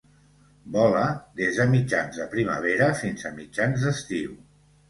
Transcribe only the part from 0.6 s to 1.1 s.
Vola